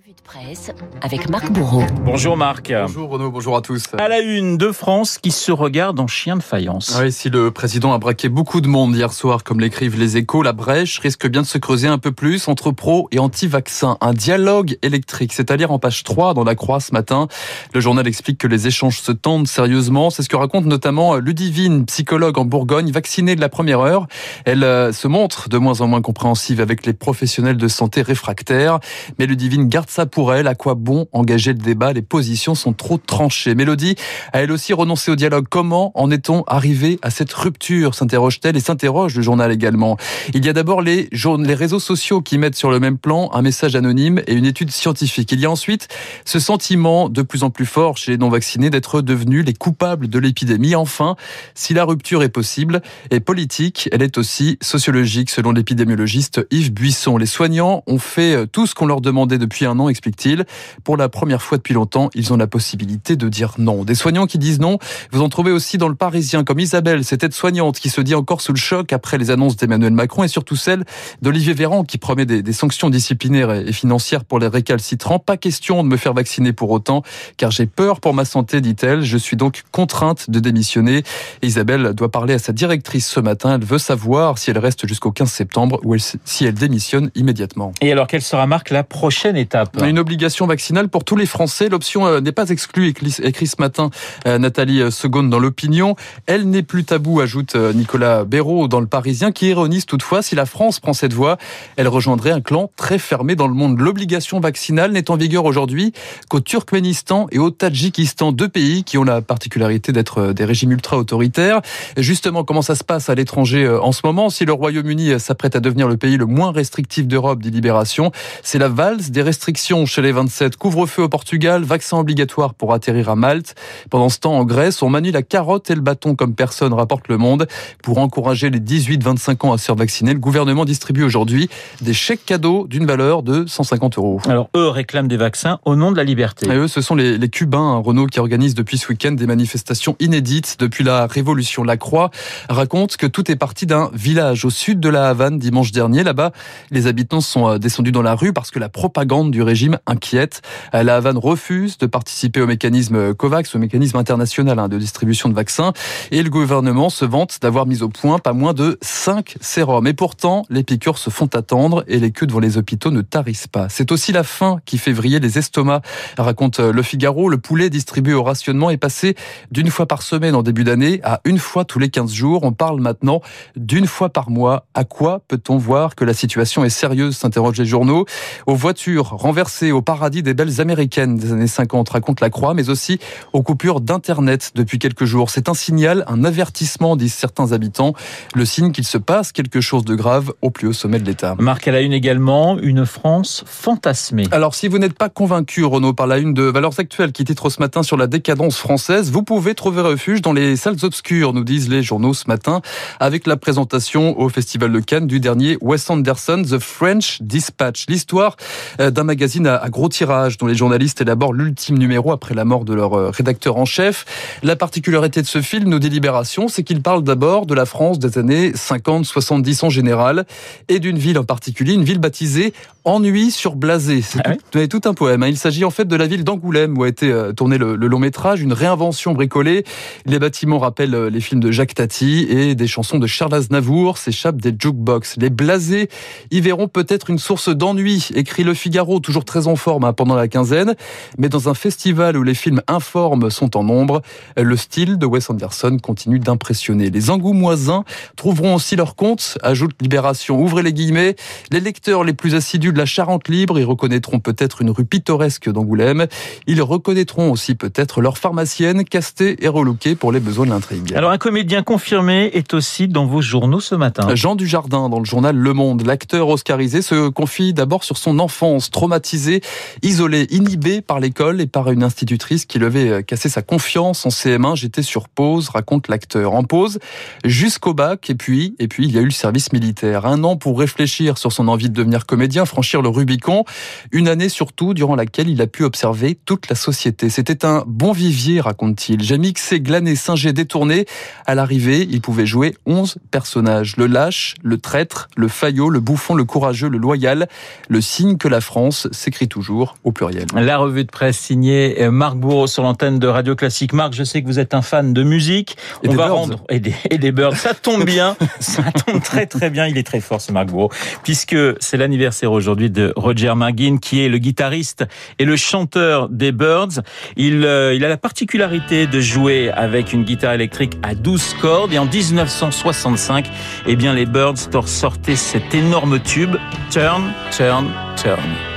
[0.00, 0.70] Revue de presse
[1.02, 1.82] avec Marc Bourreau.
[2.04, 2.72] Bonjour Marc.
[2.72, 3.84] Bonjour Renaud, bonjour à tous.
[3.98, 6.96] À la une de France qui se regarde en chien de faïence.
[6.98, 10.42] Oui, si le président a braqué beaucoup de monde hier soir, comme l'écrivent les échos,
[10.42, 13.98] la brèche risque bien de se creuser un peu plus entre pro et anti-vaccins.
[14.00, 17.28] Un dialogue électrique, c'est à dire en page 3 dans la Croix ce matin.
[17.74, 20.08] Le journal explique que les échanges se tendent sérieusement.
[20.08, 24.06] C'est ce que raconte notamment Ludivine, psychologue en Bourgogne, vaccinée de la première heure.
[24.46, 28.78] Elle euh, se montre de moins en moins compréhensive avec les professionnels de santé réfractaires.
[29.18, 30.46] Mais Ludivine garde ça pour elle.
[30.46, 31.92] À quoi bon engager le débat?
[31.92, 33.54] Les positions sont trop tranchées.
[33.54, 33.96] Mélodie
[34.32, 35.46] a elle aussi renoncé au dialogue.
[35.50, 37.94] Comment en est-on arrivé à cette rupture?
[37.94, 39.96] S'interroge-t-elle et s'interroge le journal également.
[40.34, 43.42] Il y a d'abord les, les réseaux sociaux qui mettent sur le même plan un
[43.42, 45.32] message anonyme et une étude scientifique.
[45.32, 45.88] Il y a ensuite
[46.24, 50.18] ce sentiment de plus en plus fort chez les non-vaccinés d'être devenus les coupables de
[50.18, 50.74] l'épidémie.
[50.74, 51.16] Enfin,
[51.54, 57.16] si la rupture est possible et politique, elle est aussi sociologique selon l'épidémiologiste Yves Buisson.
[57.16, 60.44] Les soignants ont fait tout ce qu'on leur demandait depuis un an explique-t-il.
[60.84, 63.84] Pour la première fois depuis longtemps, ils ont la possibilité de dire non.
[63.84, 64.78] Des soignants qui disent non,
[65.12, 68.40] vous en trouvez aussi dans le Parisien, comme Isabelle, cette aide-soignante qui se dit encore
[68.40, 70.84] sous le choc après les annonces d'Emmanuel Macron et surtout celle
[71.22, 75.18] d'Olivier Véran qui promet des, sanctions disciplinaires et financières pour les récalcitrants.
[75.18, 77.02] Pas question de me faire vacciner pour autant,
[77.36, 79.02] car j'ai peur pour ma santé, dit-elle.
[79.02, 81.02] Je suis donc contrainte de démissionner.
[81.42, 83.54] Isabelle doit parler à sa directrice ce matin.
[83.54, 87.72] Elle veut savoir si elle reste jusqu'au 15 septembre ou si elle démissionne immédiatement.
[87.80, 89.69] Et alors, quelle sera, Marc, la prochaine étape?
[89.78, 91.68] Une obligation vaccinale pour tous les Français.
[91.68, 93.90] L'option euh, n'est pas exclue, écrit ce matin
[94.26, 95.96] euh, Nathalie euh, Segonde dans l'opinion.
[96.26, 100.46] Elle n'est plus tabou, ajoute Nicolas Béraud dans le Parisien, qui ironise toutefois, si la
[100.46, 101.38] France prend cette voie,
[101.76, 103.78] elle rejoindrait un clan très fermé dans le monde.
[103.78, 105.92] L'obligation vaccinale n'est en vigueur aujourd'hui
[106.28, 111.60] qu'au Turkménistan et au Tadjikistan, deux pays qui ont la particularité d'être des régimes ultra-autoritaires.
[111.96, 114.30] Justement, comment ça se passe à l'étranger en ce moment?
[114.30, 118.58] Si le Royaume-Uni s'apprête à devenir le pays le moins restrictif d'Europe, dit Libération, c'est
[118.58, 120.56] la valse des restrictions chez les 27.
[120.56, 123.54] Couvre-feu au Portugal, vaccin obligatoire pour atterrir à Malte.
[123.90, 127.08] Pendant ce temps, en Grèce, on manie la carotte et le bâton comme personne, rapporte
[127.08, 127.46] Le Monde.
[127.82, 131.50] Pour encourager les 18-25 ans à se faire vacciner, le gouvernement distribue aujourd'hui
[131.82, 134.20] des chèques cadeaux d'une valeur de 150 euros.
[134.26, 136.48] Alors, eux réclament des vaccins au nom de la liberté.
[136.48, 139.94] Et eux, ce sont les, les Cubains, Renault, qui organisent depuis ce week-end des manifestations
[140.00, 141.64] inédites depuis la Révolution.
[141.64, 142.10] La Croix
[142.48, 146.02] raconte que tout est parti d'un village au sud de la Havane dimanche dernier.
[146.02, 146.32] Là-bas,
[146.70, 150.42] les habitants sont euh, descendus dans la rue parce que la propagande du régime inquiète.
[150.74, 155.28] Euh, la Havane refuse de participer au mécanisme COVAX, au mécanisme international hein, de distribution
[155.28, 155.72] de vaccins.
[156.10, 159.86] Et le gouvernement se vante d'avoir mis au point pas moins de 5 sérums.
[159.86, 163.48] Et pourtant, les piqûres se font attendre et les queues devant les hôpitaux ne tarissent
[163.48, 163.68] pas.
[163.68, 165.84] C'est aussi la faim qui fait vriller les estomacs,
[166.18, 167.28] raconte Le Figaro.
[167.28, 169.14] Le poulet distribué au rationnement est passé
[169.50, 172.44] d'une fois par semaine en début d'année à une fois tous les 15 jours.
[172.44, 173.20] On parle maintenant
[173.56, 174.66] d'une fois par mois.
[174.74, 178.06] À quoi peut-on voir que la situation est sérieuse s'interrogent les journaux.
[178.46, 182.68] Aux voitures renversées au paradis des belles américaines des années 50, raconte la Croix, mais
[182.68, 182.98] aussi
[183.32, 185.30] aux coupures d'Internet depuis quelques jours.
[185.30, 187.94] C'est un signal, un avertissement, disent certains habitants,
[188.34, 191.36] le signe qu'il se passe quelque chose de grave au plus haut sommet de l'État.
[191.38, 194.26] Marc, à la une également, une France fantasmée.
[194.32, 197.50] Alors, si vous n'êtes pas convaincu, Renaud, par la une de Valeurs Actuelles qui titre
[197.50, 201.44] ce matin sur la décadence française, vous pouvez trouver refuge dans les salles obscures, nous
[201.44, 202.62] disent les journaux ce matin,
[202.98, 207.84] avec la présentation au Festival de Cannes du dernier Wes Anderson, The French Dispatch.
[207.86, 208.36] L'histoire
[208.80, 212.64] euh, d'un magazine à gros tirage dont les journalistes élaborent l'ultime numéro après la mort
[212.64, 214.06] de leur euh, rédacteur en chef.
[214.42, 218.18] La particularité de ce film, nos délibérations, c'est qu'il parle d'abord de la France des
[218.18, 220.24] années 50-70 en général
[220.68, 222.54] et d'une ville en particulier, une ville baptisée
[222.84, 224.00] Ennui sur Blasé.
[224.00, 224.34] C'est ah
[224.66, 225.22] tout, un poème.
[225.22, 225.28] Hein.
[225.28, 227.98] Il s'agit en fait de la ville d'Angoulême où a été euh, tourné le, long
[227.98, 229.64] métrage, une réinvention bricolée.
[230.06, 233.98] Les bâtiments rappellent euh, les films de Jacques Tati et des chansons de Charles Aznavour
[233.98, 235.16] s'échappent des jukebox.
[235.18, 235.88] Les blasés
[236.30, 240.14] y verront peut-être une source d'ennui, écrit Le Figaro, toujours très en forme hein, pendant
[240.14, 240.74] la quinzaine.
[241.18, 244.00] Mais dans un festival où les films informes sont en nombre,
[244.36, 246.90] le style de Wes Anderson continue d'impressionner.
[246.90, 247.84] Les engoumoisins
[248.16, 250.40] trouveront aussi leur compte, ajoute Libération.
[250.40, 251.16] Ouvrez les guillemets.
[251.50, 255.50] Les lecteurs les plus assidus de la Charente libre, ils reconnaîtront peut-être une rue pittoresque
[255.50, 256.06] d'Angoulême.
[256.46, 260.94] Ils reconnaîtront aussi peut-être leur pharmacienne castée et relookée pour les besoins de l'intrigue.
[260.94, 264.14] Alors un comédien confirmé est aussi dans vos journaux ce matin.
[264.14, 265.86] Jean Dujardin dans le journal Le Monde.
[265.86, 269.40] L'acteur oscarisé se confie d'abord sur son enfance traumatisée,
[269.82, 274.10] isolé, inhibé par l'école et par une institutrice qui lui avait cassé sa confiance en
[274.10, 274.56] CM1.
[274.56, 276.34] J'étais sur pause, raconte l'acteur.
[276.34, 276.78] En pause
[277.24, 280.06] jusqu'au bac et puis, et puis il y a eu le service militaire.
[280.06, 283.46] Un an pour réfléchir sur son envie de devenir comédien franchir le Rubicon.
[283.90, 287.08] Une année surtout durant laquelle il a pu observer toute la société.
[287.08, 289.02] C'était un bon vivier, raconte-t-il.
[289.02, 290.84] J'ai mixé, glané, singé, détourné.
[291.24, 293.78] À l'arrivée, il pouvait jouer 11 personnages.
[293.78, 297.28] Le lâche, le traître, le faillot, le bouffon, le courageux, le loyal.
[297.70, 300.26] Le signe que la France s'écrit toujours au pluriel.
[300.34, 303.72] La revue de presse signée Marc Bourreau sur l'antenne de Radio Classique.
[303.72, 305.56] Marc, je sais que vous êtes un fan de musique.
[305.82, 306.16] Et On des va birds.
[306.16, 307.38] rendre et des, et des birds.
[307.38, 309.66] Ça tombe bien, ça tombe très très bien.
[309.66, 310.70] Il est très fort ce Marc Bourreau,
[311.02, 314.84] puisque c'est l'anniversaire aujourd'hui de Roger Margin, qui est le guitariste
[315.18, 316.80] et le chanteur des Birds.
[317.16, 321.72] Il, euh, il a la particularité de jouer avec une guitare électrique à 12 cordes.
[321.72, 323.30] Et en 1965,
[323.66, 326.36] eh bien les Birds sortaient cet énorme tube
[326.70, 327.66] Turn, Turn,
[327.96, 328.49] Turn.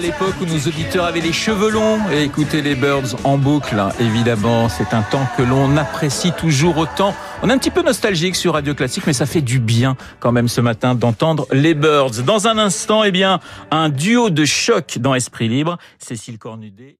[0.00, 3.78] Voilà l'époque où nos auditeurs avaient les cheveux longs et écoutaient les Birds en boucle.
[3.78, 3.90] hein.
[4.00, 7.14] Évidemment, c'est un temps que l'on apprécie toujours autant.
[7.42, 10.32] On est un petit peu nostalgique sur Radio Classique, mais ça fait du bien quand
[10.32, 12.22] même ce matin d'entendre les Birds.
[12.24, 15.76] Dans un instant, eh bien, un duo de choc dans Esprit Libre.
[15.98, 16.99] Cécile Cornudet.